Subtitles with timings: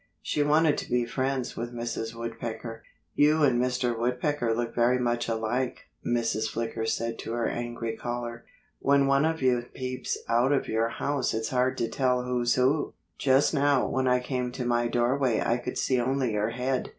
[0.23, 2.15] She wanted to be friends with Mrs.
[2.15, 2.81] Woodpecker.
[3.13, 3.95] "You and Mr.
[3.95, 6.49] Woodpecker look very much alike," Mrs.
[6.49, 8.43] Flicker said to her angry caller.
[8.79, 12.95] "When one of you peeps out of your house it's hard to tell who's who.
[13.19, 16.89] Just now when I came to my doorway I could see only your head.